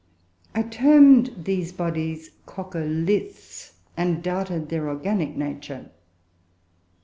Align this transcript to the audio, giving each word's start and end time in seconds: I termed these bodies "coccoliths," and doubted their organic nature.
I 0.55 0.63
termed 0.63 1.43
these 1.43 1.71
bodies 1.71 2.31
"coccoliths," 2.47 3.73
and 3.95 4.23
doubted 4.23 4.69
their 4.69 4.89
organic 4.89 5.37
nature. 5.37 5.91